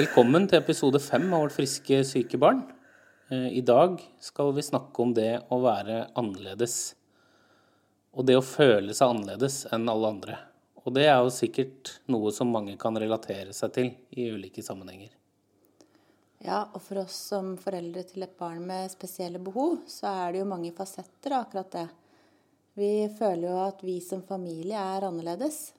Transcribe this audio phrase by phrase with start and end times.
[0.00, 2.60] Velkommen til episode fem av Vårt friske syke barn.
[3.28, 6.94] Eh, I dag skal vi snakke om det å være annerledes.
[8.14, 10.36] Og det å føle seg annerledes enn alle andre.
[10.80, 15.10] Og det er jo sikkert noe som mange kan relatere seg til i ulike sammenhenger.
[16.46, 20.40] Ja, og for oss som foreldre til et barn med spesielle behov, så er det
[20.40, 21.88] jo mange fasetter av akkurat det.
[22.80, 25.74] Vi føler jo at vi som familie er annerledes.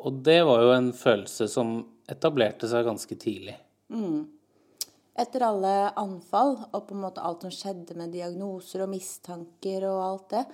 [0.00, 1.76] Og det var jo en følelse som
[2.10, 3.56] etablerte seg ganske tidlig.
[3.92, 4.24] Mm.
[5.14, 10.00] Etter alle anfall og på en måte alt som skjedde med diagnoser og mistanker og
[10.02, 10.44] alt det,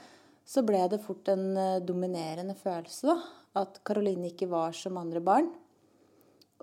[0.44, 3.16] så ble det fort en eh, dominerende følelse da,
[3.62, 5.48] at Karoline ikke var som andre barn.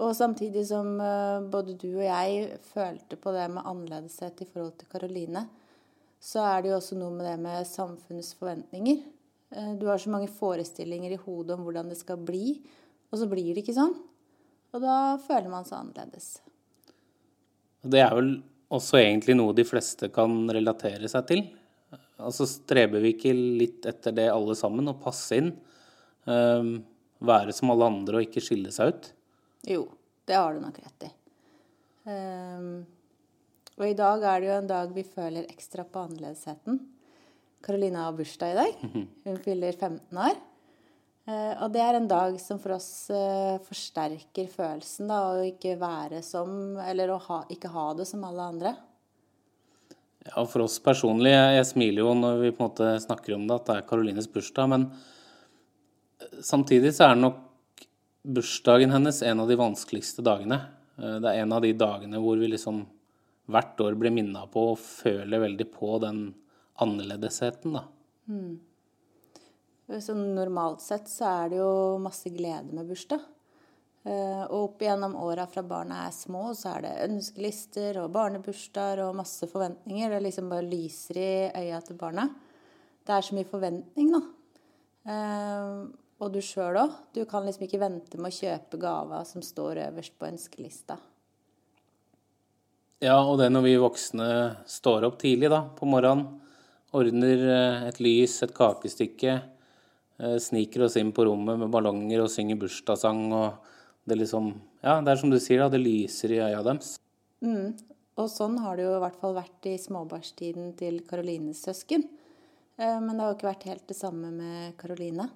[0.03, 4.75] Og samtidig som eh, både du og jeg følte på det med annerledeshet i forhold
[4.77, 5.47] til Karoline,
[6.21, 9.01] så er det jo også noe med det med samfunnets forventninger.
[9.55, 12.57] Eh, du har så mange forestillinger i hodet om hvordan det skal bli,
[13.11, 13.95] og så blir det ikke sånn.
[14.75, 16.37] Og da føler man seg annerledes.
[17.87, 18.33] Det er vel
[18.73, 21.45] også egentlig noe de fleste kan relatere seg til.
[22.17, 25.53] Altså streber vi ikke litt etter det alle sammen, å passe inn?
[26.27, 26.81] Um,
[27.23, 29.09] være som alle andre og ikke skille seg ut?
[29.69, 29.85] Jo,
[30.27, 31.11] det har du nok rett i.
[32.07, 32.83] Um,
[33.77, 36.81] og i dag er det jo en dag vi føler ekstra på annerledesheten.
[37.67, 38.75] Karoline har bursdag i dag.
[39.27, 40.37] Hun fyller 15 år.
[41.27, 45.73] Uh, og det er en dag som for oss uh, forsterker følelsen, da, å ikke
[45.81, 48.71] være som Eller å ha, ikke ha det som alle andre.
[50.29, 53.43] Ja, for oss personlig Jeg, jeg smiler jo når vi på en måte snakker om
[53.43, 54.71] det, at det er Karolines bursdag.
[54.71, 54.87] Men
[56.23, 57.43] eh, samtidig så er nok
[58.23, 60.61] bursdagen hennes en av de vanskeligste dagene.
[60.97, 62.81] Det er en av de dagene hvor vi liksom
[63.51, 66.25] hvert år blir minna på og føler veldig på den
[66.83, 67.83] annerledesheten, da.
[68.27, 68.59] Mm.
[70.03, 73.23] Så normalt sett så er det jo masse glede med bursdag.
[74.07, 79.03] Eh, og opp igjennom åra fra barna er små, så er det ønskelister og barnebursdager
[79.05, 80.11] og masse forventninger.
[80.11, 81.31] Det liksom bare lyser i
[81.63, 82.27] øya til barna.
[83.07, 84.21] Det er så mye forventning, da.
[85.07, 85.81] Eh,
[86.17, 86.95] og du sjøl òg.
[87.13, 90.97] Du kan liksom ikke vente med å kjøpe gava som står øverst på ønskelista.
[93.03, 94.27] Ja, og det når vi voksne
[94.65, 96.39] står opp tidlig da, på morgenen,
[96.95, 99.41] ordner eh, et lys, et kakestykke
[100.17, 103.31] Eh, sniker oss inn på rommet med ballonger og synger bursdagssang.
[103.33, 103.57] og
[104.07, 106.95] Det liksom, ja, det er som du sier, da, det lyser i øya deres.
[107.43, 107.75] Mm.
[108.17, 112.07] Og sånn har det jo i hvert fall vært i småbarnstiden til Karolines søsken.
[112.77, 115.27] Eh, men det har jo ikke vært helt det samme med Karoline.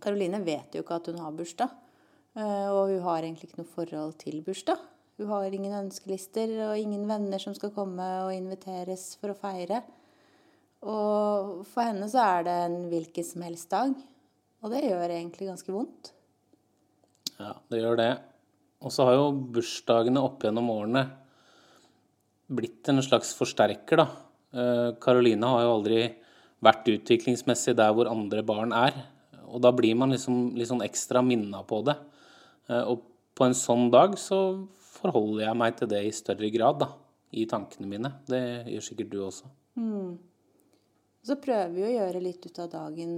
[0.00, 1.70] Karoline vet jo ikke at hun har bursdag.
[2.38, 4.78] Og hun har egentlig ikke noe forhold til bursdag.
[5.18, 9.80] Hun har ingen ønskelister og ingen venner som skal komme og inviteres for å feire.
[10.80, 13.92] Og for henne så er det en hvilken som helst dag.
[14.60, 16.12] Og det gjør egentlig ganske vondt.
[17.40, 18.10] Ja, det gjør det.
[18.80, 21.04] Og så har jo bursdagene opp gjennom årene
[22.50, 24.08] blitt en slags forsterker, da.
[25.00, 26.00] Karoline eh, har jo aldri
[26.64, 28.96] vært utviklingsmessig der hvor andre barn er.
[29.50, 31.96] Og da blir man liksom, liksom ekstra minna på det.
[32.70, 33.04] Eh, og
[33.36, 34.40] på en sånn dag så
[35.00, 36.90] forholder jeg meg til det i større grad, da.
[37.30, 38.10] I tankene mine.
[38.26, 38.42] Det
[38.72, 39.48] gjør sikkert du også.
[39.78, 40.16] Mm.
[41.26, 43.16] Så prøver vi å gjøre litt ut av dagen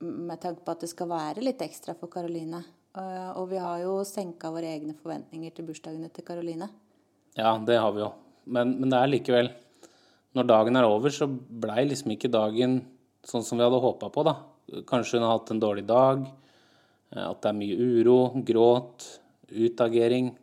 [0.00, 2.62] med tanke på at det skal være litt ekstra for Karoline.
[2.96, 6.68] Eh, og vi har jo senka våre egne forventninger til bursdagene til Karoline.
[7.36, 8.10] Ja, det har vi jo.
[8.46, 9.48] Men, men, det er likevel
[10.36, 12.78] Når dagen er over, så blei liksom ikke dagen
[13.26, 14.36] sånn som vi hadde håpa på, da.
[14.86, 16.26] Kanskje hun har hatt en dårlig dag.
[17.14, 19.06] Eh, at det er mye uro, gråt,
[19.52, 20.34] utagering.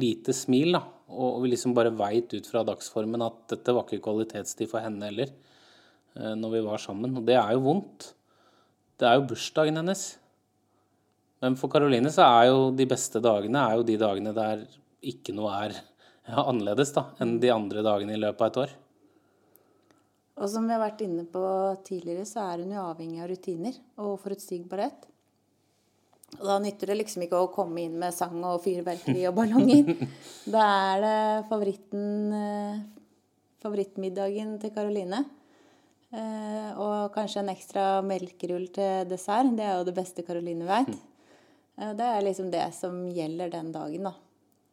[0.00, 0.82] Lite smil, da.
[1.12, 5.10] Og vi liksom bare veit ut fra dagsformen at dette var ikke kvalitetstid for henne
[5.10, 5.34] heller.
[6.16, 7.16] Eh, når vi var sammen.
[7.16, 8.12] Og det er jo vondt.
[9.00, 10.04] Det er jo bursdagen hennes.
[11.42, 14.62] Men for Karoline så er jo de beste dagene er jo de dagene der
[15.02, 15.74] ikke noe er
[16.30, 18.76] ja, annerledes da, enn de andre dagene i løpet av et år.
[20.42, 21.42] Og som vi har vært inne på
[21.84, 25.08] tidligere, så er hun jo avhengig av rutiner og forutsigbarhet.
[26.38, 29.92] Og da nytter det liksom ikke å komme inn med sang og fyrverkeri og ballonger.
[30.54, 31.18] da er det
[31.50, 32.06] favoritten,
[32.38, 32.80] eh,
[33.60, 35.20] favorittmiddagen til Karoline.
[36.12, 39.54] Eh, og kanskje en ekstra melkerull til dessert.
[39.56, 40.92] Det er jo det beste Karoline veit.
[41.78, 44.12] Eh, det er liksom det som gjelder den dagen, da.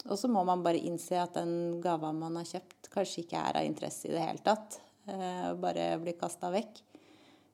[0.09, 3.59] Og så må man bare innse at den gava man har kjøpt, kanskje ikke er
[3.59, 4.81] av interesse i det hele tatt.
[5.07, 6.83] Eh, bare blir kasta vekk.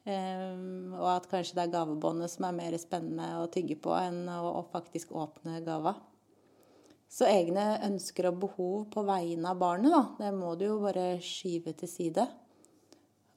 [0.05, 4.61] Og at kanskje det er gavebåndet som er mer spennende å tygge på enn å
[4.69, 5.95] faktisk åpne gava.
[7.09, 11.15] Så egne ønsker og behov på vegne av barnet, da, det må du jo bare
[11.25, 12.27] skyve til side.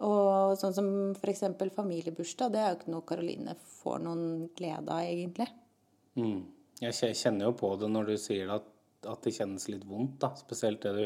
[0.07, 1.45] Og sånn som f.eks.
[1.75, 5.49] familiebursdag, det er jo ikke noe Karoline får noen glede av, egentlig.
[6.19, 6.45] Mm.
[6.85, 8.69] Jeg kjenner jo på det når du sier at,
[9.11, 10.31] at det kjennes litt vondt, da.
[10.39, 11.03] Spesielt det du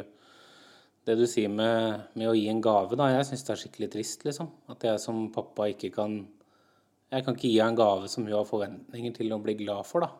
[1.02, 3.08] det du sier med, med, å gi en gave, da.
[3.10, 4.50] Jeg syns det er skikkelig trist, liksom.
[4.70, 6.22] At jeg som pappa ikke kan
[7.12, 9.84] Jeg kan ikke gi henne en gave som hun har forventninger til å bli glad
[9.84, 10.12] for, da.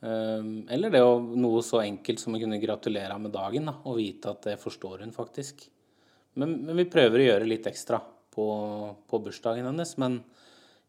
[0.00, 3.74] Um, eller det å noe så enkelt som å kunne gratulere henne med dagen, da.
[3.90, 5.64] Og vite at det forstår hun faktisk.
[6.38, 8.00] Men, men vi prøver å gjøre litt ekstra
[8.34, 8.46] på,
[9.10, 9.96] på, bursdagen hennes.
[10.00, 10.20] Men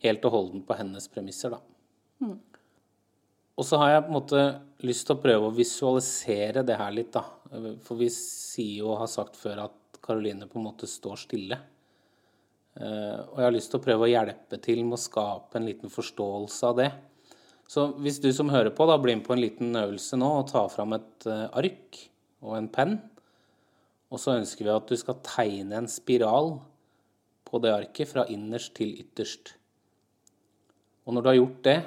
[0.06, 1.62] helt og holdent på hennes premisser, da.
[2.22, 2.38] Mm.
[3.60, 4.44] Og så har jeg på en måte
[4.88, 7.26] lyst til å prøve å visualisere det her litt, da.
[7.86, 11.60] For vi sier jo og har sagt før at Karoline på en måte står stille.
[12.80, 15.68] Eh, og jeg har lyst til å prøve å hjelpe til med å skape en
[15.68, 16.90] liten forståelse av det.
[17.72, 20.50] Så hvis du som hører på, da blir med på en liten øvelse nå og
[20.52, 22.00] tar fram et eh, ark
[22.42, 22.98] og en penn,
[24.12, 26.58] og så ønsker vi at du skal tegne en spiral
[27.48, 29.56] på det arket fra innerst til ytterst.
[31.08, 31.80] Og når du har gjort det,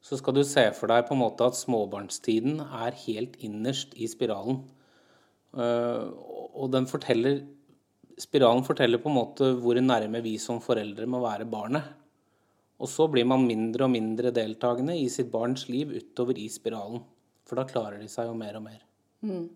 [0.00, 4.08] så skal du se for deg på en måte at småbarnstiden er helt innerst i
[4.08, 4.62] spiralen.
[5.54, 6.04] Eh,
[6.54, 7.42] og forteller
[8.20, 11.86] Spiralen forteller på en måte hvor nærme vi som foreldre må være barnet.
[12.76, 17.00] Og så blir man mindre og mindre deltakende i sitt barns liv utover i spiralen.
[17.48, 18.82] For da klarer de seg jo mer og mer.
[19.24, 19.46] Mm.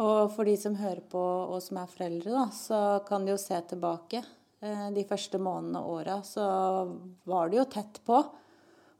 [0.00, 3.40] Og for de som hører på og som er foreldre, da, så kan de jo
[3.40, 4.22] se tilbake.
[4.64, 6.44] Eh, de første månedene og åra så
[7.28, 8.20] var det jo tett på.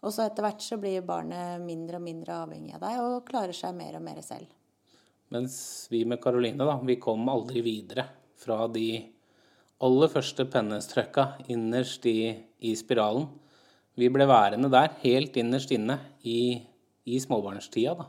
[0.00, 3.56] Og så etter hvert så blir barnet mindre og mindre avhengig av deg og klarer
[3.56, 4.48] seg mer og mer selv.
[5.30, 5.54] Mens
[5.92, 8.06] vi med Karoline, da, vi kom aldri videre
[8.40, 8.88] fra de
[9.84, 13.28] aller første pennestrøkka innerst i, i, spiralen.
[13.96, 16.60] Vi ble værende der, helt innerst inne i,
[17.04, 18.08] i småbarnstida, da.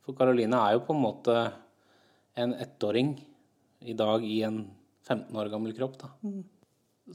[0.00, 1.36] For Karoline er jo på en måte
[2.34, 3.14] en ettåring
[3.80, 4.62] i dag i en
[5.08, 6.10] 15 år gammel kropp, da.
[6.22, 6.42] Mm.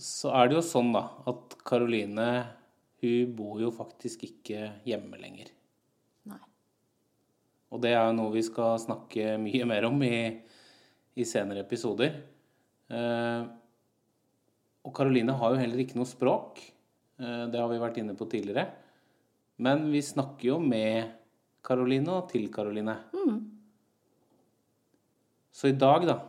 [0.02, 2.30] Så er det jo sånn, da, at Karoline
[3.04, 5.52] hun bor jo faktisk ikke hjemme lenger.
[6.32, 6.42] Nei.
[7.72, 10.18] Og det er jo noe vi skal snakke mye mer om i,
[11.16, 12.18] i senere episoder.
[12.90, 13.44] Eh,
[14.86, 16.62] og Karoline har jo heller ikke noe språk.
[17.22, 18.68] Eh, det har vi vært inne på tidligere.
[19.64, 21.14] Men vi snakker jo med
[21.66, 22.98] Karoline og til Karoline.
[23.16, 23.38] Mm.
[25.56, 26.20] Så i dag, da,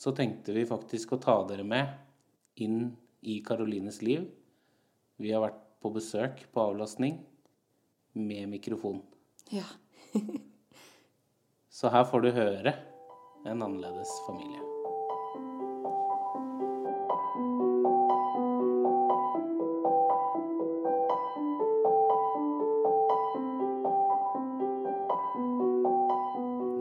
[0.00, 1.90] så tenkte vi faktisk å ta dere med
[2.64, 2.86] inn
[3.20, 4.22] i Karolines liv.
[5.20, 7.18] Vi har vært på besøk på avlastning
[8.16, 9.02] med mikrofon.
[9.52, 9.66] Ja.
[11.76, 12.72] Så her får du høre
[13.44, 14.75] en annerledes familie.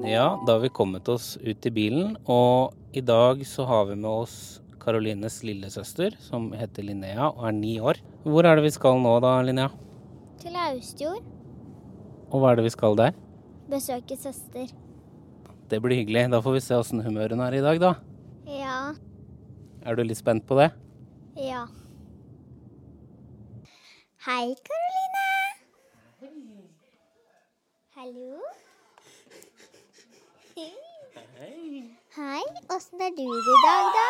[0.06, 3.96] Ja, da har vi kommet oss ut i bilen, og i dag så har vi
[3.98, 4.36] med oss
[4.80, 7.98] Karolines lillesøster, som heter Linnea og er ni år.
[8.22, 9.72] Hvor er det vi skal nå da, Linnea?
[10.44, 11.26] Til Austjord.
[12.30, 13.18] Og hva er det vi skal der?
[13.72, 14.70] Besøke søster.
[15.74, 16.28] Det blir hyggelig.
[16.30, 17.96] Da får vi se åssen humøret er i dag, da.
[18.46, 18.94] Ja.
[19.82, 20.70] Er du litt spent på det?
[21.42, 21.66] Ja.
[24.30, 25.26] Hei, Karoline.
[27.98, 28.45] Hallo.
[32.26, 32.42] Hei.
[32.76, 34.08] Åssen er du i dag, da?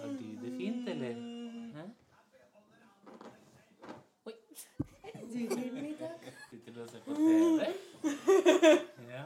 [0.00, 1.14] Har du det fint, eller?
[1.74, 1.82] Hæ?
[4.26, 4.34] Oi.
[6.50, 7.60] Sitter du og ser på TV?
[9.10, 9.24] Ja.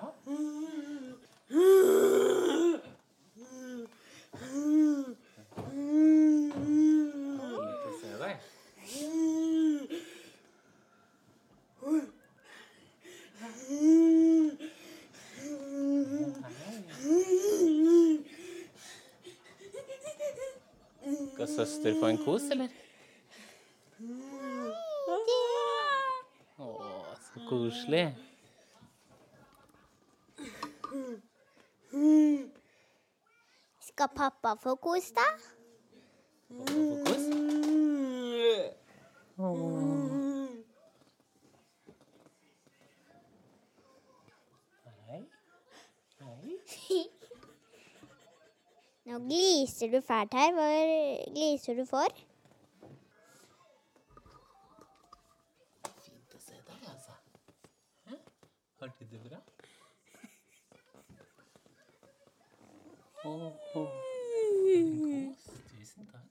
[21.74, 22.68] Søster få en kos, eller?
[26.58, 26.68] Å,
[27.26, 28.04] så koselig.
[33.88, 35.26] Skal pappa få kos, da?
[36.48, 37.24] Pappa få kos?
[49.04, 49.18] Nå
[49.84, 50.52] gliser du fælt her.
[50.52, 50.68] Hva
[51.34, 52.06] gliser du for?
[56.04, 57.12] Fint å se deg, altså.
[58.08, 58.16] Hæ?
[58.80, 59.40] Har du det bra?
[63.24, 63.88] Oh, oh.
[64.64, 65.44] Kos.
[65.72, 66.28] Tusen takk.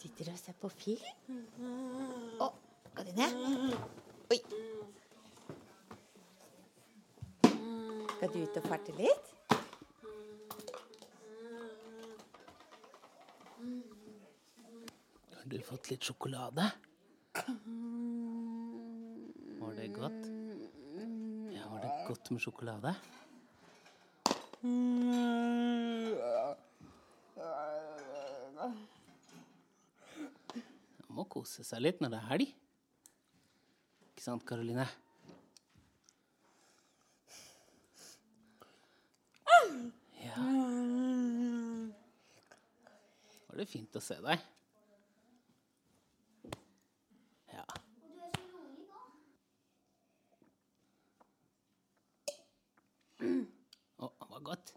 [0.00, 2.23] Sitter og ser på film?
[3.14, 3.34] Ned?
[4.32, 4.40] Oi.
[8.14, 9.28] Skal du ut og farte litt?
[15.34, 16.66] Har du fått litt sjokolade?
[19.60, 20.26] Var det godt?
[21.54, 22.96] Ja, var det godt med sjokolade?
[31.04, 32.63] Man må kose seg litt når det er helg.
[34.24, 34.86] Ikke sant, Karoline?
[40.22, 40.44] Ja.
[43.50, 44.46] Var det fint å se deg?
[47.52, 47.66] Ja.
[53.20, 54.74] Å, det var godt.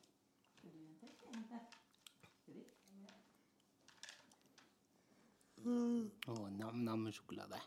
[5.64, 7.64] Å, nam-nam med sjokolade.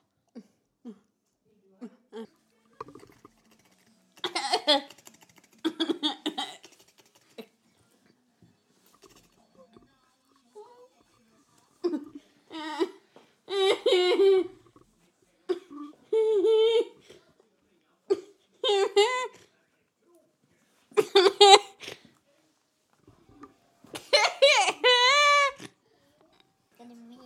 [26.71, 27.19] Skal du mer?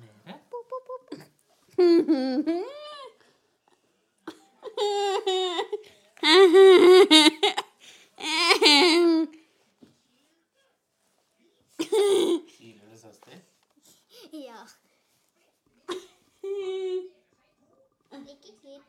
[0.00, 0.34] Mere?
[0.50, 1.04] Pop, pop, pop.
[12.48, 13.36] Kiler det søster?
[14.32, 14.60] Ja.
[18.14, 18.82] Ikke kid.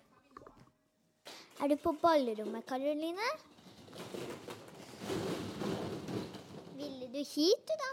[1.62, 3.28] Er du på ballrommet, Karoline?
[6.78, 7.92] Ville du hit, du, da?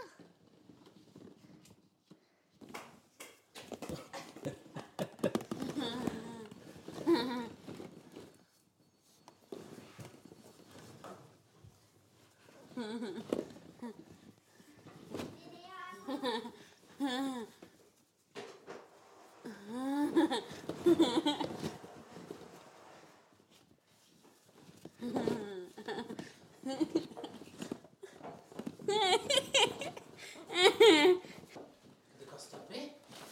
[32.19, 32.81] Du kaster oppi?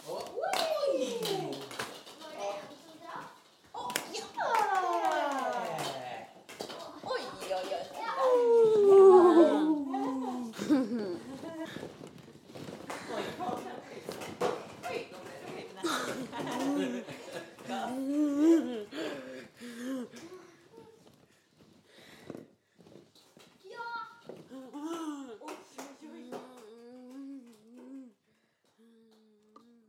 [0.09, 0.24] Oi,
[7.50, 7.91] oi, oi.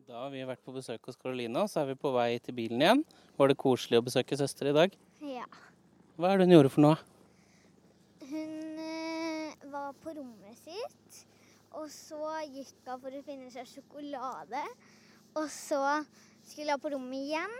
[0.08, 2.54] Da har vi vært på besøk hos Karoline, og så er vi på vei til
[2.56, 3.02] bilen igjen.
[3.36, 4.88] Var det koselig å besøke søster i dag?
[5.28, 5.44] Ja.
[6.16, 6.96] Hva er det hun gjorde for noe?
[8.30, 11.28] Hun eh, var på rommet sitt,
[11.76, 14.62] og så gikk hun for å finne seg sjokolade.
[15.36, 16.00] Og så
[16.48, 17.52] skulle hun på rommet igjen,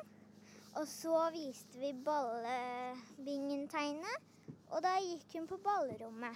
[0.73, 4.17] og så viste vi ballebingen-tegnet.
[4.73, 6.33] Og da gikk hun på ballrommet.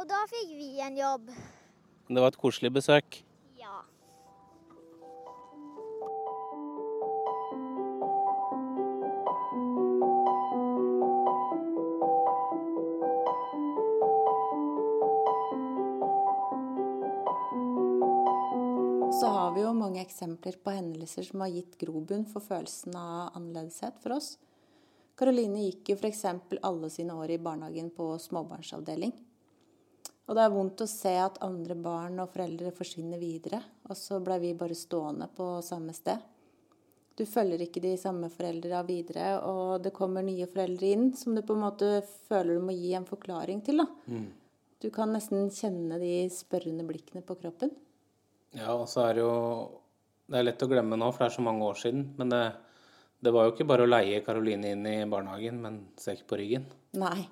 [0.00, 1.28] Og da fikk vi en jobb.
[2.08, 3.20] Det var et koselig besøk.
[3.60, 3.84] Ja.
[20.18, 24.36] Eksempler på hendelser som har gitt grobunn for følelsen av annerledeshet for oss.
[25.18, 26.24] Karoline gikk jo f.eks.
[26.62, 29.12] alle sine år i barnehagen på småbarnsavdeling.
[30.28, 34.18] Og det er vondt å se at andre barn og foreldre forsvinner videre, og så
[34.20, 36.20] ble vi bare stående på samme sted.
[37.18, 41.42] Du følger ikke de samme foreldra videre, og det kommer nye foreldre inn som du
[41.42, 41.88] på en måte
[42.28, 43.82] føler du må gi en forklaring til.
[43.82, 43.88] da.
[44.78, 47.72] Du kan nesten kjenne de spørrende blikkene på kroppen.
[48.54, 49.32] Ja, og så er det jo
[50.28, 52.02] Det er lett å glemme nå, for det er så mange år siden.
[52.20, 52.42] Men det,
[53.24, 56.38] det var jo ikke bare å leie Karoline inn i barnehagen med en sekk på
[56.40, 56.66] ryggen.
[57.00, 57.24] Nei.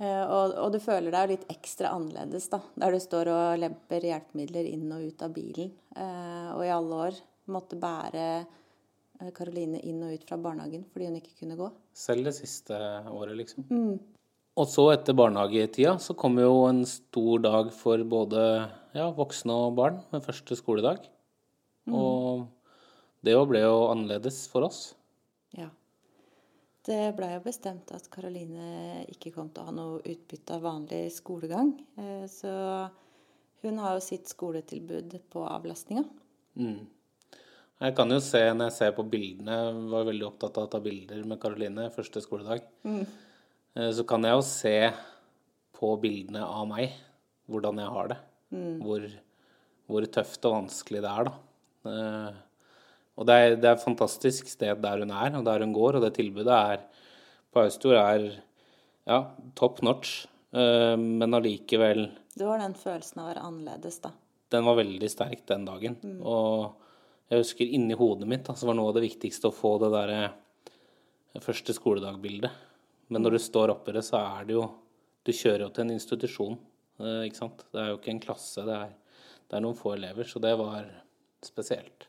[0.00, 2.62] Eh, Og, og du føler deg litt ekstra annerledes, da.
[2.78, 5.74] Der du står og lemper hjelpemidler inn og ut av bilen.
[5.96, 7.18] eh, Og i alle år
[7.50, 11.68] måtte bære eh, Karoline inn og ut fra barnehagen fordi hun ikke kunne gå.
[11.92, 12.78] Selv det siste
[13.10, 13.66] året, liksom.
[14.60, 18.42] Og så etter barnehagetida så kom jo en stor dag for både
[18.96, 21.04] ja, voksne og barn med første skoledag.
[21.94, 22.46] Og
[23.24, 24.94] det jo ble jo annerledes for oss.
[25.56, 25.68] Ja.
[26.86, 31.02] Det blei jo bestemt at Karoline ikke kom til å ha noe utbytte av vanlig
[31.12, 31.74] skolegang.
[31.98, 32.50] Eh, Så
[33.62, 36.04] hun har jo sitt skoletilbud på avlastninga.
[37.80, 40.70] Jeg kan jo se når jeg ser på bildene, jeg var veldig opptatt av å
[40.70, 43.06] ta bilder med Karoline første skoledag, Mm.
[43.94, 44.92] så kan jeg jo se
[45.78, 46.92] på bildene av meg
[47.48, 48.18] hvordan jeg har det.
[48.82, 49.06] Hvor,
[49.88, 51.32] hvor tøft og vanskelig det er, da.
[51.86, 52.38] Eh,
[53.20, 55.98] Og det er, det er et fantastisk sted der hun er, og der hun går,
[55.98, 56.84] og det tilbudet er
[57.52, 58.26] på Austor er
[59.06, 59.18] ja,
[59.58, 62.06] top notch, eh, men allikevel
[62.36, 64.12] Det var den følelsen av å være annerledes, da.
[64.54, 65.98] den var veldig sterk den dagen.
[66.22, 66.70] Og
[67.30, 69.90] jeg husker inni hodet mitt da, så var noe av det viktigste å få det
[69.92, 70.22] derre
[71.44, 72.50] første skoledag-bildet.
[73.10, 74.68] Men når du står oppi det, så er det jo
[75.26, 76.54] Du kjører jo til en institusjon,
[77.02, 77.66] eh, ikke sant.
[77.70, 78.94] Det er jo ikke en klasse, det er,
[79.50, 80.24] det er noen få elever.
[80.24, 80.86] Så det var
[81.46, 82.08] spesielt.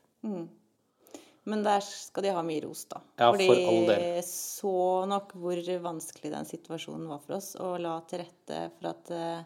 [1.43, 3.01] Men der skal de ha mye ros, da.
[3.17, 4.19] Ja, Fordi for all del.
[4.27, 4.75] så
[5.09, 9.41] nok hvor vanskelig den situasjonen var for oss, og la til rette for at eh,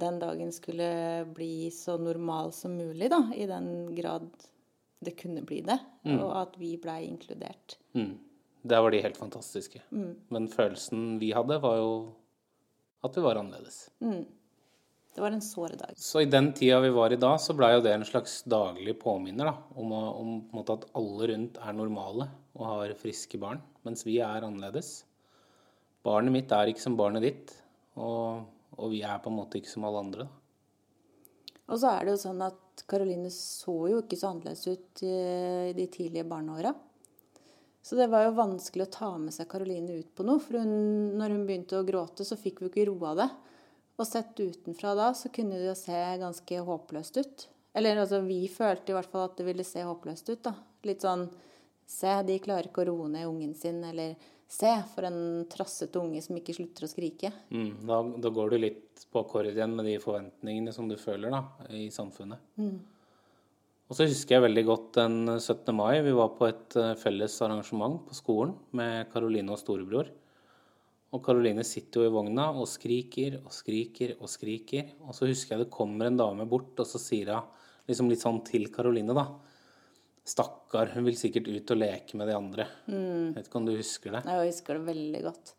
[0.00, 0.88] den dagen skulle
[1.34, 3.20] bli så normal som mulig, da.
[3.36, 4.30] I den grad
[5.00, 5.78] det kunne bli det.
[6.04, 7.78] Og at vi blei inkludert.
[7.96, 8.18] Mm.
[8.62, 9.80] Der var de helt fantastiske.
[10.28, 11.92] Men følelsen vi hadde, var jo
[13.04, 13.86] at vi var annerledes.
[15.14, 15.96] Det var en såre dag.
[15.98, 18.94] Så i den tida vi var i da, så blei jo det en slags daglig
[19.00, 24.06] påminner da, om, om på at alle rundt er normale og har friske barn, mens
[24.06, 25.00] vi er annerledes.
[26.06, 27.56] Barnet mitt er ikke som barnet ditt,
[27.98, 28.46] og,
[28.78, 30.28] og vi er på en måte ikke som alle andre.
[30.28, 30.40] Da.
[31.70, 35.74] Og så er det jo sånn at Karoline så jo ikke så annerledes ut i
[35.76, 36.72] de tidlige barneåra.
[37.82, 40.42] Så det var jo vanskelig å ta med seg Karoline ut på noe.
[40.42, 40.72] For hun,
[41.16, 43.28] når hun begynte å gråte, så fikk vi ikke roa det.
[44.00, 47.46] Og sett utenfra da, så kunne det jo se ganske håpløst ut.
[47.76, 50.56] Eller altså, vi følte i hvert fall at det ville se håpløst ut, da.
[50.88, 51.28] Litt sånn
[51.90, 53.80] Se, de klarer ikke å roe ned ungen sin.
[53.82, 54.12] Eller
[54.46, 57.32] se, for en trassete unge som ikke slutter å skrike.
[57.50, 61.34] Mm, da, da går du litt på akkord igjen med de forventningene som du føler
[61.34, 61.40] da,
[61.74, 62.38] i samfunnet.
[63.90, 65.74] Og så husker jeg veldig godt den 17.
[65.74, 65.98] mai.
[66.06, 70.12] Vi var på et eh, felles arrangement på skolen med Caroline og storebror.
[71.10, 74.92] Og Karoline sitter jo i vogna og skriker og skriker og skriker.
[75.02, 77.48] Og så husker jeg det kommer en dame bort, og så sier hun
[77.90, 79.26] liksom litt sånn til Karoline, da.
[80.30, 82.66] Stakkar, hun vil sikkert ut og leke med de andre.
[83.34, 84.22] Vet ikke om du husker det?
[84.28, 85.54] Jeg husker det veldig godt.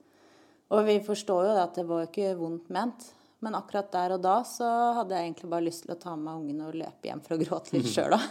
[0.71, 3.09] Og vi forstår jo det at det var ikke vondt ment.
[3.41, 4.67] Men akkurat der og da så
[4.99, 7.35] hadde jeg egentlig bare lyst til å ta med meg ungen og løpe hjem for
[7.35, 8.21] å gråte litt sjøl, da.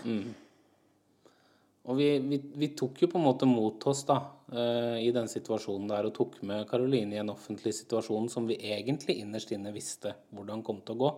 [1.88, 4.18] Og vi, vi, vi tok jo på en måte mot oss da,
[4.52, 8.58] eh, i den situasjonen der, og tok med Karoline i en offentlig situasjon som vi
[8.60, 11.10] egentlig innerst inne visste hvordan kom til å gå.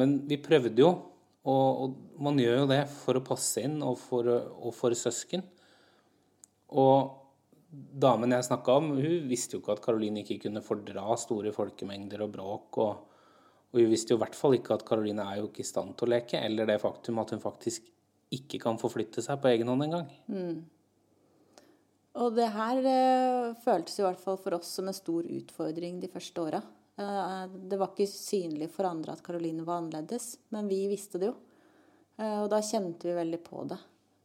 [0.00, 0.92] Men vi prøvde jo,
[1.48, 5.42] og, og man gjør jo det for å passe inn og for, og for søsken.
[6.78, 7.22] Og
[7.72, 12.26] damen jeg snakka om, hun visste jo ikke at Karoline ikke kunne fordra store folkemengder
[12.26, 12.78] og bråk.
[12.84, 13.24] Og,
[13.72, 15.96] og hun visste jo i hvert fall ikke at Karoline er jo ikke i stand
[15.96, 17.88] til å leke, eller det faktum at hun faktisk
[18.32, 20.08] ikke kan forflytte seg på egen hånd engang.
[22.20, 26.10] Og det her eh, føltes i hvert fall for oss som en stor utfordring de
[26.12, 26.60] første åra.
[27.00, 31.30] Eh, det var ikke synlig for andre at Karoline var annerledes, men vi visste det
[31.30, 31.38] jo.
[32.18, 33.80] Eh, og da kjente vi veldig på det.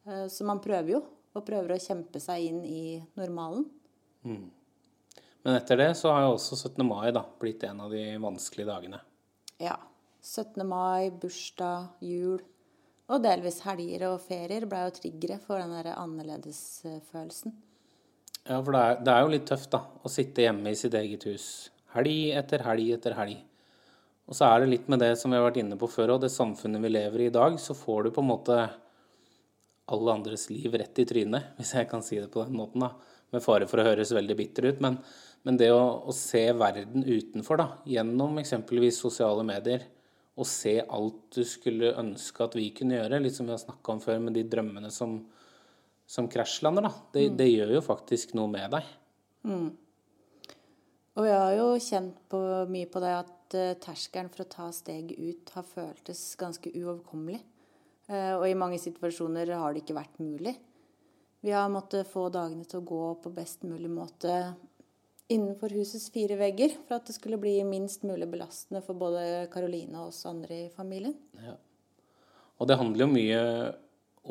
[0.07, 2.83] Eh, så man prøver jo, og prøver å kjempe seg inn i
[3.19, 3.67] normalen.
[4.27, 6.83] Men etter det så har jo også 17.
[6.83, 8.99] mai da, blitt en av de vanskelige dagene.
[9.63, 9.77] Ja.
[10.27, 10.59] 17.
[10.67, 12.41] mai, bursdag, jul
[13.07, 17.55] og delvis helger og ferier ble jo triggere for den der annerledesfølelsen.
[18.47, 20.95] Ja, for det er, det er jo litt tøft da, å sitte hjemme i sitt
[20.95, 21.47] eget hus
[21.95, 23.37] helg etter helg etter helg.
[24.27, 26.23] Og så er det litt med det som vi har vært inne på før, og
[26.23, 28.57] det samfunnet vi lever i i dag, så får du på en måte
[29.87, 32.83] alle andres liv rett i trynet, hvis jeg kan si det på den måten.
[32.83, 32.91] da.
[33.31, 34.77] Med fare for å høres veldig bitter ut.
[34.83, 34.99] Men,
[35.47, 39.87] men det å, å se verden utenfor, da, gjennom eksempelvis sosiale medier,
[40.37, 43.95] og se alt du skulle ønske at vi kunne gjøre, litt som vi har snakka
[43.95, 45.17] om før, med de drømmene som,
[46.05, 46.93] som krasjlander, da.
[47.15, 48.91] Det, det gjør jo faktisk noe med deg.
[51.17, 54.69] Og jeg har jo kjent på, mye på det at uh, terskelen for å ta
[54.75, 57.41] steg ut har føltes ganske uoverkommelig.
[58.05, 60.53] Uh, og i mange situasjoner har det ikke vært mulig.
[61.41, 64.37] Vi har måttet få dagene til å gå på best mulig måte
[65.27, 69.99] innenfor husets fire vegger for at det skulle bli minst mulig belastende for både Karoline
[69.99, 71.15] og oss andre i familien.
[72.57, 73.41] Og det handler jo mye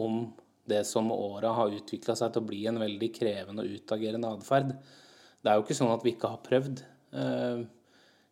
[0.07, 0.21] om
[0.67, 4.33] det som med åra har utvikla seg til å bli en veldig krevende og utagerende
[4.35, 4.73] atferd.
[5.41, 6.83] Det er jo ikke sånn at vi ikke har prøvd.
[7.15, 7.61] Eh,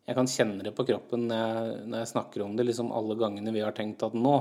[0.05, 3.17] jeg kan kjenne det på kroppen når jeg, når jeg snakker om det, liksom alle
[3.21, 4.35] gangene vi har tenkt at nå,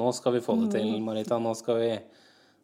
[0.00, 1.04] nå skal vi få det til, mm.
[1.10, 1.38] Marita.
[1.42, 1.90] Nå skal vi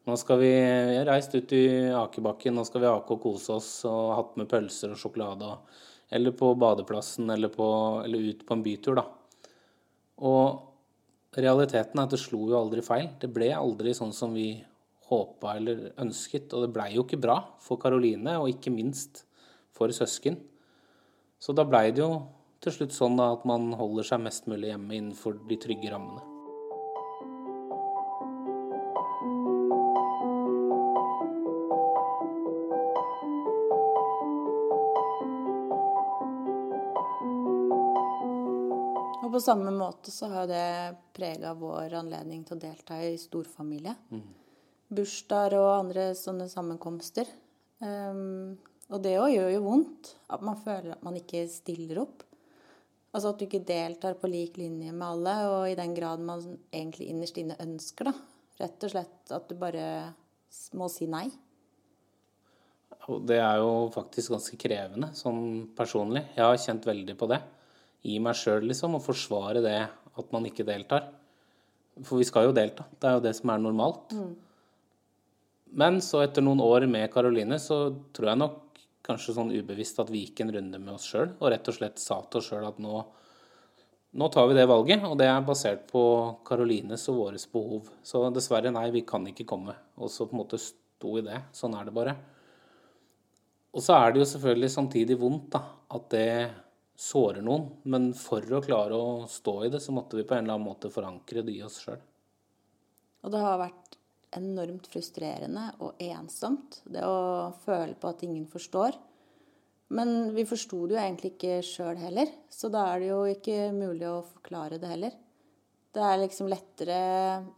[0.08, 3.54] nå skal vi Vi har reist ut i akebakken, nå skal vi ake og kose
[3.54, 5.54] oss og hatt med pølser og sjokolade.
[6.12, 7.66] Eller på badeplassen, eller, på,
[8.04, 9.06] eller ut på en bytur, da.
[10.22, 13.08] Og realiteten er at det slo jo aldri feil.
[13.20, 14.50] Det ble aldri sånn som vi
[15.08, 16.52] håpa eller ønsket.
[16.52, 19.24] Og det blei jo ikke bra for Karoline, og ikke minst
[19.72, 20.36] for søsken.
[21.42, 22.12] Så da blei det jo
[22.62, 26.31] til slutt sånn at man holder seg mest mulig hjemme innenfor de trygge rammene.
[39.32, 43.94] Og på samme måte så har det prega vår anledning til å delta i storfamilie.
[44.12, 44.26] Mm.
[44.92, 47.30] Bursdager og andre sånne sammenkomster.
[47.80, 48.58] Um,
[48.92, 50.10] og det òg gjør jo vondt.
[50.36, 52.26] At man føler at man ikke stiller opp.
[53.16, 56.44] Altså at du ikke deltar på lik linje med alle, og i den grad man
[56.68, 58.14] egentlig innerst inne ønsker, da.
[58.60, 59.86] Rett og slett at du bare
[60.76, 61.24] må si nei.
[63.08, 66.26] Og det er jo faktisk ganske krevende sånn personlig.
[66.36, 67.40] Jeg har kjent veldig på det.
[68.08, 71.06] I meg sjøl, liksom, og forsvare det at man ikke deltar.
[72.02, 72.86] For vi skal jo delta.
[72.98, 74.14] Det er jo det som er normalt.
[74.16, 74.32] Mm.
[75.82, 78.60] Men så etter noen år med Karoline, så tror jeg nok
[79.06, 81.98] kanskje sånn ubevisst at vi gikk en runde med oss sjøl og rett og slett
[81.98, 83.00] sa til oss sjøl at nå,
[84.14, 86.02] nå, tar vi det valget, og det er basert på
[86.46, 87.88] Karolines og våres behov.
[88.06, 89.74] Så dessverre, nei, vi kan ikke komme.
[89.98, 91.40] Og så på en måte sto i det.
[91.56, 92.14] Sånn er det bare.
[93.72, 95.64] Og så er det jo selvfølgelig samtidig vondt da,
[95.96, 96.28] at det
[96.98, 97.68] sårer noen.
[97.84, 100.68] Men for å klare å stå i det, så måtte vi på en eller annen
[100.68, 102.00] måte forankre det i oss sjøl.
[103.22, 103.98] Og det har vært
[104.36, 106.80] enormt frustrerende og ensomt.
[106.88, 108.96] Det å føle på at ingen forstår.
[109.92, 113.58] Men vi forsto det jo egentlig ikke sjøl heller, så da er det jo ikke
[113.76, 115.18] mulig å forklare det heller.
[115.92, 117.00] Det er liksom lettere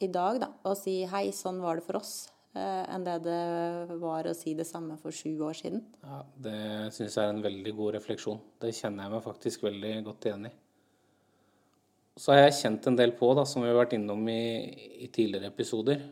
[0.03, 4.29] i dag da, å si 'hei, sånn var det for oss', enn det det var
[4.31, 5.81] å si det samme for sju år siden.
[6.05, 6.59] Ja, Det
[6.95, 8.43] syns jeg er en veldig god refleksjon.
[8.63, 10.53] Det kjenner jeg meg faktisk veldig godt igjen i.
[12.15, 14.71] Så har jeg kjent en del på, da, som vi har vært innom i,
[15.03, 16.05] i tidligere episoder,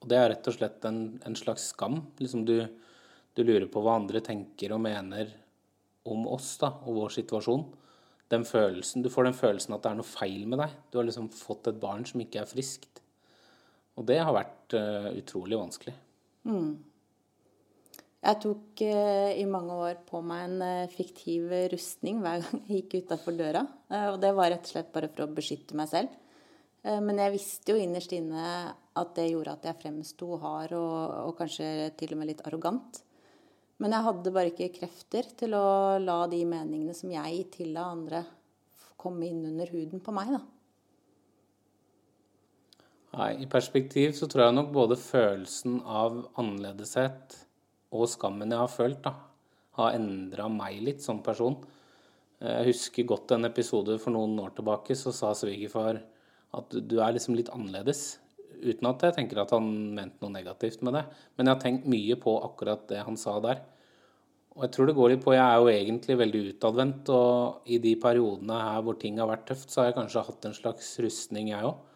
[0.00, 1.98] og det er rett og slett en, en slags skam.
[2.20, 2.58] Liksom du,
[3.32, 5.32] du, lurer på hva andre tenker og mener
[6.04, 7.64] om oss da, og vår situasjon.
[8.32, 10.74] Den følelsen, du får den følelsen at det er noe feil med deg.
[10.92, 13.00] Du har liksom fått et barn som ikke er friskt.
[13.94, 15.94] Og det har vært uh, utrolig vanskelig.
[16.50, 16.72] Mm.
[18.24, 22.82] Jeg tok uh, i mange år på meg en uh, fiktiv rustning hver gang jeg
[22.82, 23.62] gikk utafor døra.
[24.10, 26.20] og det var rett og slett bare for å beskytte meg selv.
[26.84, 28.44] Eh, men jeg visste jo innerst inne
[28.94, 30.96] at det gjorde at jeg fremsto hard og,
[31.30, 33.00] og, kanskje til og med litt arrogant.
[33.82, 38.22] Men jeg hadde bare ikke krefter til å la de meningene som jeg tilla andre,
[39.00, 40.42] komme inn under huden på meg, da.
[43.14, 47.36] Nei, I perspektiv så tror jeg nok både følelsen av annerledeshet
[47.94, 49.12] og skammen jeg har følt, da,
[49.78, 51.60] har endra meg litt som person.
[52.42, 56.00] Jeg husker godt en episode for noen år tilbake, så sa svigerfar
[56.58, 58.18] at du er liksom litt annerledes.
[58.64, 61.04] Uten at jeg tenker at han mente noe negativt med det.
[61.36, 63.62] Men jeg har tenkt mye på akkurat det han sa der.
[64.54, 67.78] Og jeg tror det går litt på Jeg er jo egentlig veldig utadvendt, og i
[67.82, 70.94] de periodene her hvor ting har vært tøft, så har jeg kanskje hatt en slags
[71.02, 71.93] rustning, jeg òg.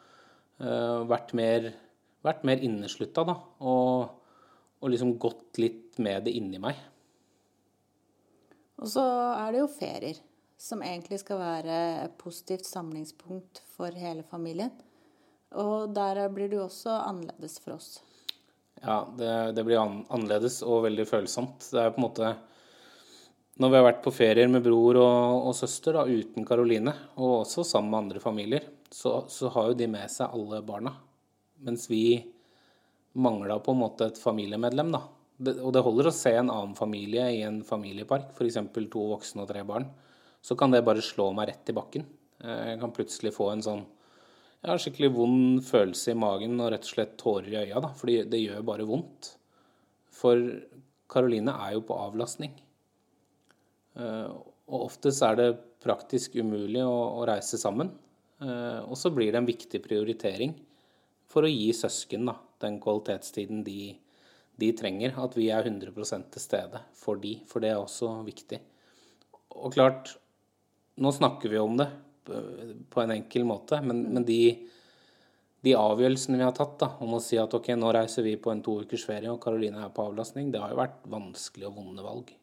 [0.58, 1.68] Eh, vært mer,
[2.26, 3.36] vært mer inneslutta, da.
[3.62, 4.08] Og,
[4.82, 6.78] og liksom gått litt med det inni meg.
[8.78, 9.04] Og så
[9.36, 10.18] er det jo ferier
[10.58, 14.72] som egentlig skal være et positivt samlingspunkt for hele familien.
[15.58, 18.00] Og der blir det jo også annerledes for oss.
[18.82, 21.70] Ja, det, det blir annerledes og veldig følsomt.
[21.70, 22.34] Det er på en måte
[23.58, 27.40] Når vi har vært på ferier med bror og, og søster da, uten Karoline, og
[27.40, 30.94] også sammen med andre familier, så, så har jo de med seg alle barna.
[31.64, 32.20] Mens vi
[33.18, 35.02] mangla på en måte et familiemedlem, da.
[35.38, 38.58] Det, og det holder å se en annen familie i en familiepark, f.eks.
[38.74, 39.86] to voksne og tre barn
[40.42, 42.04] så kan det bare slå meg rett i bakken.
[42.38, 43.86] Jeg kan plutselig få en sånn
[44.58, 47.92] jeg har skikkelig vond følelse i magen og rett og slett tårer i øya, da,
[47.94, 49.28] fordi det gjør bare vondt.
[50.10, 50.40] For
[51.06, 52.56] Karoline er jo på avlastning.
[53.94, 54.32] Eh,
[54.66, 55.46] og oftest er det
[55.84, 57.92] praktisk umulig å, å reise sammen.
[58.42, 60.54] Eh, og så blir det en viktig prioritering
[61.28, 63.92] for å gi søsken da, den kvalitetstiden de,
[64.60, 65.16] de trenger.
[65.20, 65.92] At vi er 100
[66.32, 68.60] til stede for de, for det er også viktig.
[69.58, 70.14] Og klart,
[70.98, 71.88] nå snakker vi om det
[72.90, 74.42] på en enkel måte, men, men de,
[75.64, 78.52] de avgjørelsene vi har tatt da, om å si at ok, nå reiser vi på
[78.52, 81.78] en to ukers ferie, og Karoline er på avlastning, det har jo vært vanskelige og
[81.80, 82.34] vonde valg.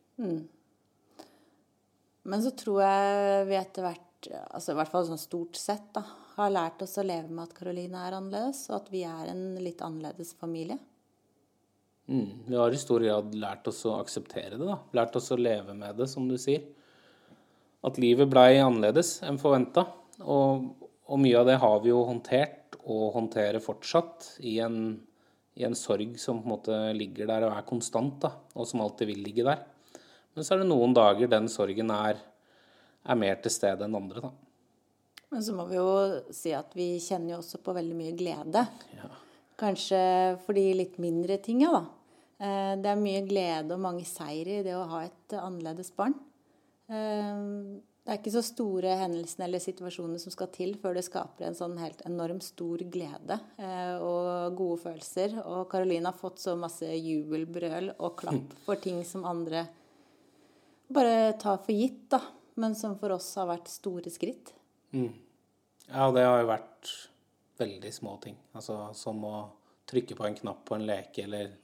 [2.26, 6.04] Men så tror jeg vi etter hvert, altså i hvert fall sånn stort sett, da,
[6.36, 9.44] har lært oss å leve med at Karoline er annerledes, og at vi er en
[9.62, 10.78] litt annerledes familie.
[12.08, 12.46] Mm.
[12.48, 14.78] Vi har i stor grad lært oss å akseptere det, da.
[14.98, 16.66] Lært oss å leve med det, som du sier.
[17.86, 19.88] At livet blei annerledes enn forventa.
[20.22, 20.68] Og,
[21.06, 25.00] og mye av det har vi jo håndtert, og håndterer fortsatt, i en,
[25.58, 28.36] i en sorg som på en måte ligger der og er konstant, da.
[28.54, 29.64] Og som alltid vil ligge der.
[30.36, 32.20] Men så er det noen dager den sorgen er,
[33.06, 34.32] er mer til stede enn andre, da.
[35.32, 35.88] Men så må vi jo
[36.34, 38.62] si at vi kjenner jo også på veldig mye glede.
[38.96, 39.10] Ja.
[39.60, 40.00] Kanskje
[40.46, 41.84] for de litt mindre tinga, da.
[42.38, 46.16] Eh, Det er mye glede og mange seire i det å ha et annerledes barn.
[46.90, 51.48] Eh, Det er ikke så store hendelsene eller situasjoner som skal til før det skaper
[51.48, 55.40] en sånn helt enormt stor glede eh, og gode følelser.
[55.42, 59.66] Og Karoline har fått så masse jubelbrøl og klapp for ting som andre
[60.94, 62.20] bare tar for gitt, da.
[62.56, 64.54] Men som for oss har vært store skritt.
[65.90, 66.92] Ja, det har jo vært
[67.60, 68.38] veldig små ting.
[68.56, 69.36] Altså som å
[69.90, 71.58] trykke på en knapp på en leke, eller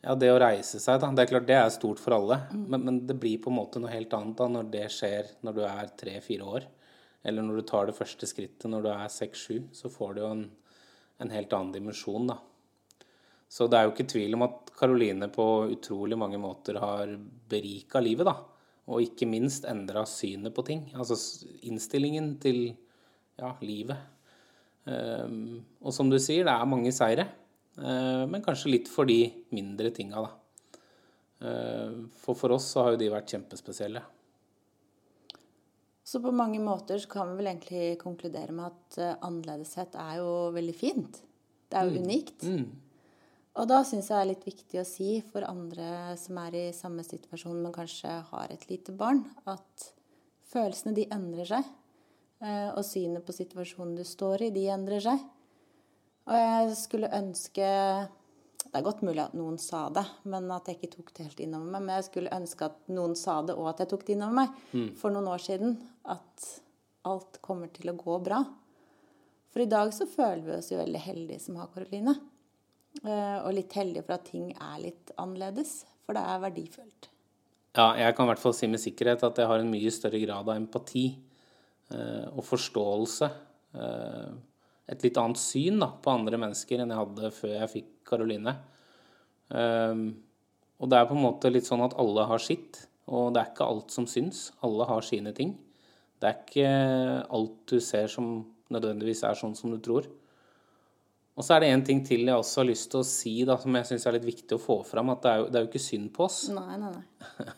[0.00, 1.10] Ja, det å reise seg, da.
[1.12, 2.38] Det er klart det er stort for alle.
[2.56, 5.56] Men, men det blir på en måte noe helt annet da når det skjer når
[5.58, 6.68] du er tre-fire år.
[7.22, 9.66] Eller når du tar det første skrittet når du er seks-sju.
[9.76, 10.46] Så får du jo en,
[11.20, 12.38] en helt annen dimensjon, da.
[13.50, 15.44] Så det er jo ikke tvil om at Karoline på
[15.74, 17.12] utrolig mange måter har
[17.50, 18.36] berika livet, da.
[18.90, 20.88] Og ikke minst endra synet på ting.
[20.98, 21.16] Altså
[21.62, 22.72] innstillingen til
[23.38, 24.00] ja, livet.
[24.90, 27.28] Ehm, og som du sier, det er mange seire.
[27.78, 30.30] eh, men kanskje litt for de mindre tinga, da.
[31.40, 34.02] Eh, for for oss så har jo de vært kjempespesielle.
[36.04, 40.18] Så på mange måter så kan vi vel egentlig konkludere med at eh, annerledeshet er
[40.18, 41.22] jo veldig fint.
[41.70, 42.44] Det er jo unikt.
[43.58, 46.64] Og da syns jeg det er litt viktig å si for andre som er i
[46.76, 49.88] samme situasjon, men kanskje har et lite barn, at
[50.52, 51.64] følelsene de endrer seg.
[52.42, 55.18] eh, Og synet på situasjonen du står i, de endrer seg.
[56.30, 58.08] Og jeg skulle ønske
[58.60, 61.40] Det er godt mulig at noen sa det, men at jeg ikke tok det helt
[61.40, 61.82] innover meg.
[61.82, 64.94] Men jeg skulle ønske at noen sa det, og at jeg tok det innover meg
[65.00, 65.78] for noen år siden.
[66.04, 66.60] At
[67.08, 68.44] alt kommer til å gå bra.
[69.50, 72.14] For i dag så føler vi oss jo veldig heldige som har Karoline.
[73.04, 75.84] Eh, Og litt heldig for at ting er litt annerledes.
[76.04, 77.08] For det er verdifullt.
[77.76, 80.18] Ja, jeg kan i hvert fall si med sikkerhet at jeg har en mye større
[80.24, 81.04] grad av empati
[81.94, 83.28] eh, og forståelse.
[83.78, 84.32] Eh,
[84.90, 88.56] et litt annet syn da, på andre mennesker enn jeg hadde før jeg fikk Karoline.
[89.54, 90.02] Eh,
[90.80, 93.52] og det er på en måte litt sånn at alle har sitt, og det er
[93.52, 94.48] ikke alt som syns.
[94.66, 95.54] Alle har sine ting.
[96.20, 96.70] Det er ikke
[97.30, 100.08] alt du ser som nødvendigvis er sånn som du tror.
[101.40, 103.54] Og så er det en ting til jeg også har lyst til å si, da,
[103.62, 105.08] som jeg syns er litt viktig å få fram.
[105.14, 106.40] At det er jo, det er jo ikke synd på oss.
[106.52, 107.48] Nei, nei, nei.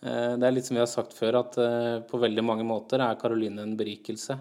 [0.00, 3.02] Eh, Det er litt som vi har sagt før, at eh, på veldig mange måter
[3.04, 4.32] er Karoline en berikelse.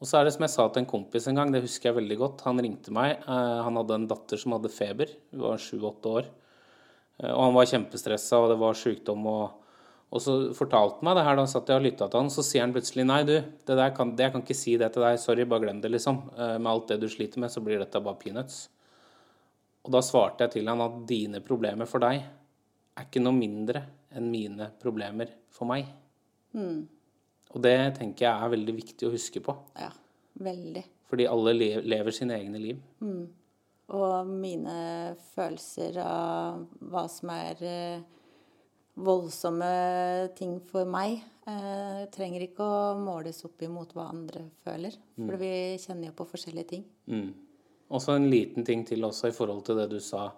[0.00, 1.98] Og så er det som jeg sa til en kompis en gang, det husker jeg
[1.98, 2.44] veldig godt.
[2.46, 3.18] Han ringte meg.
[3.20, 5.12] eh, Han hadde en datter som hadde feber.
[5.34, 6.30] Hun var sju-åtte år.
[7.20, 9.28] Og han var kjempestressa, og det var sykdom.
[9.28, 9.59] Og,
[10.10, 12.42] og så fortalte han meg det her, da satt jeg og lytta til han, så
[12.42, 15.04] sier han plutselig nei, du, det der kan, det, jeg kan ikke si det til
[15.06, 15.20] deg.
[15.22, 16.18] Sorry, bare glem det, liksom.
[16.34, 18.64] Eh, Med alt det du sliter med, så blir dette bare peanuts.
[19.86, 23.84] Og da svarte jeg til han at dine problemer for deg er ikke noe mindre
[24.12, 25.86] enn mine problemer for meg.
[27.54, 29.54] Og det tenker jeg er veldig viktig å huske på.
[29.78, 29.92] Ja,
[30.42, 30.82] veldig.
[31.10, 31.54] Fordi alle
[31.86, 32.82] lever sine egne liv.
[33.90, 34.74] Og mine
[35.32, 36.60] følelser av
[36.92, 38.02] hva som er eh,
[39.04, 39.70] voldsomme
[40.38, 44.96] ting for meg, eh, trenger ikke å måles opp imot hva andre føler.
[45.16, 46.84] For vi kjenner jo på forskjellige ting.
[47.08, 47.30] Mm.
[47.90, 50.28] Og så en liten ting til også i forhold til det du sa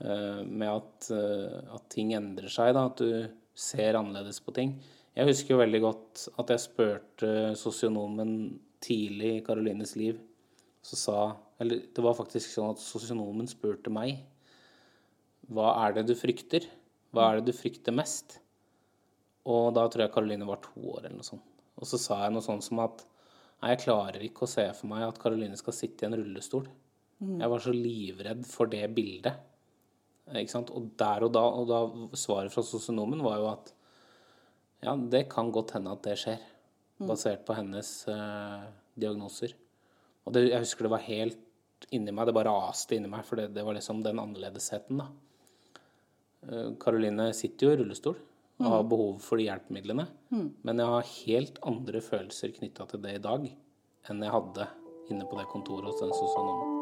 [0.00, 4.78] eh, med at, eh, at ting endrer seg, da, at du ser annerledes på ting.
[5.18, 8.32] Jeg husker jo veldig godt at jeg spurte sosionomen
[8.80, 10.18] tidlig i Karolines liv.
[10.82, 14.20] Så sa Eller det var faktisk sånn at sosionomen spurte meg
[15.48, 16.66] hva er det du frykter?
[17.14, 18.38] Hva er det du frykter mest?
[19.48, 21.46] Og da tror jeg Karoline var to år eller noe sånt.
[21.78, 23.04] Og så sa jeg noe sånt som at
[23.62, 26.66] nei, jeg klarer ikke å se for meg at Karoline skal sitte i en rullestol.
[27.18, 29.40] Jeg var så livredd for det bildet.
[30.36, 30.70] Ikke sant?
[30.74, 33.72] Og der og da, og da svaret fra sosionomen var jo at
[34.84, 36.42] ja, det kan godt hende at det skjer.
[36.98, 38.68] Basert på hennes eh,
[38.98, 39.54] diagnoser.
[40.26, 43.38] Og det, jeg husker det var helt inni meg, det bare raste inni meg, for
[43.38, 45.06] det, det var liksom den annerledesheten, da.
[46.46, 48.18] Eh, Karoline sitter jo i rullestol
[48.58, 50.06] og har behov for de hjelpemidlene.
[50.66, 53.48] Men jeg har helt andre følelser knytta til det i dag
[54.08, 54.66] enn jeg hadde
[55.12, 56.74] inne på det kontoret hos den sosionomen.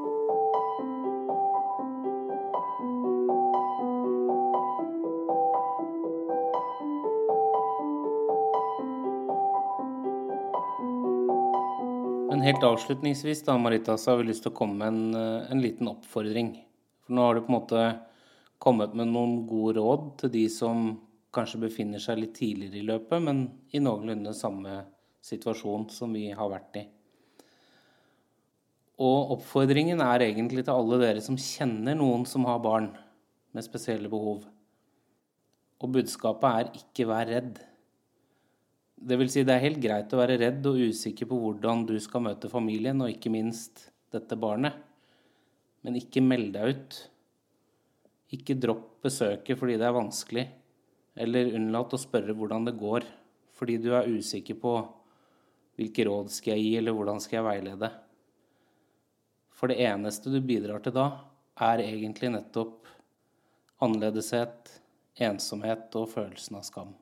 [12.26, 15.50] Men helt avslutningsvis da, Marita, så har vi lyst til å komme med en, eh,
[15.50, 16.50] en liten oppfordring.
[17.06, 17.84] For nå har du på en måte
[18.66, 20.88] kommet med noen gode råd til de som
[21.36, 24.80] kanskje befinner seg litt tidligere i løpet, men i noenlunde samme
[25.22, 26.84] situasjon som vi har vært i.
[29.06, 32.90] Og oppfordringen er egentlig til alle dere som kjenner noen som har barn
[33.54, 34.46] med spesielle behov.
[35.76, 37.58] Og budskapet er ikke vær redd.
[38.96, 41.98] Det vil si, det er helt greit å være redd og usikker på hvordan du
[42.00, 44.80] skal møte familien, og ikke minst dette barnet.
[45.84, 46.96] Men ikke meld deg ut.
[48.34, 50.46] Ikke dropp besøket fordi det er vanskelig.
[51.16, 53.06] Eller unnlat å spørre hvordan det går
[53.56, 54.72] fordi du er usikker på
[55.76, 57.88] hvilke råd skal jeg gi, eller hvordan skal jeg veilede.
[59.56, 61.06] For det eneste du bidrar til da,
[61.56, 62.84] er egentlig nettopp
[63.84, 64.70] annerledeshet,
[65.16, 66.92] ensomhet og følelsen av skam.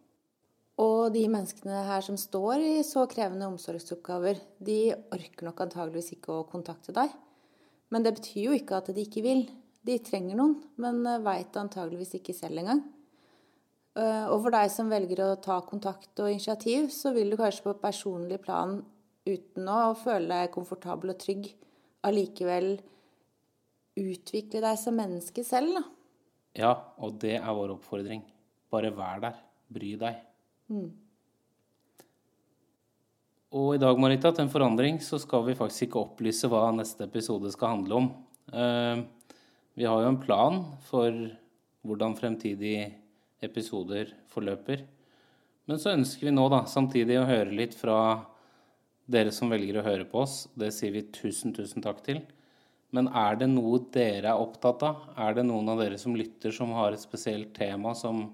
[0.82, 6.34] Og de menneskene her som står i så krevende omsorgsoppgaver, de orker nok antageligvis ikke
[6.34, 7.12] å kontakte deg.
[7.94, 9.44] Men det betyr jo ikke at de ikke vil.
[9.85, 12.81] De trenger noen, men veit antageligvis ikke selv engang.
[13.94, 17.68] Eh, og for deg som velger å ta kontakt og initiativ, så vil du kanskje
[17.68, 18.81] på personlig plan,
[19.25, 21.47] uten å føle deg komfortabel og trygg,
[22.05, 22.75] allikevel
[24.01, 25.85] utvikle deg som menneske selv, da.
[26.55, 28.23] Ja, og det er vår oppfordring.
[28.70, 29.40] Bare vær der.
[29.75, 30.20] Bry deg.
[30.70, 30.90] Mm.
[33.55, 37.07] Og i dag, Marita, til en forandring, så skal vi faktisk ikke opplyse hva neste
[37.07, 38.09] episode skal handle om.
[38.51, 39.03] Eh,
[39.74, 41.10] vi har jo en plan for
[41.84, 42.92] hvordan fremtidige
[43.44, 44.84] episoder forløper.
[45.68, 47.98] Men så ønsker vi nå da samtidig å høre litt fra
[49.10, 50.44] dere som velger å høre på oss.
[50.56, 52.22] Det sier vi tusen, tusen takk til.
[52.94, 55.08] Men er det noe dere er opptatt av?
[55.18, 58.28] Er det noen av dere som lytter, som har et spesielt tema som,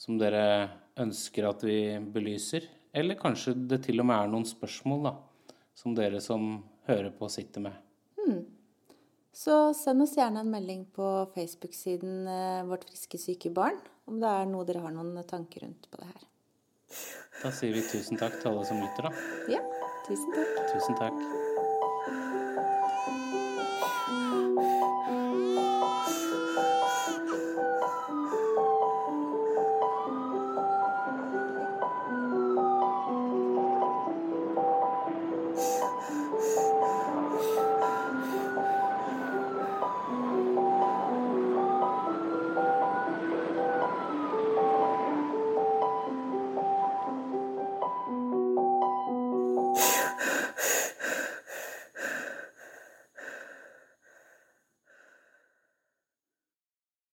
[0.00, 0.70] som dere
[1.02, 1.78] ønsker at vi
[2.14, 2.70] belyser?
[2.96, 5.16] Eller kanskje det til og med er noen spørsmål da,
[5.76, 7.76] som dere som hører på, sitter med.
[9.32, 14.28] Så send oss gjerne en melding på Facebook-siden eh, Vårt friske syke barn om det
[14.28, 16.26] er noe dere har noen tanker rundt på det her.
[17.42, 19.24] Da sier vi tusen takk til alle som lytter, da.
[19.56, 19.62] Ja,
[20.08, 20.60] tusen takk.
[20.74, 21.41] Tusen takk.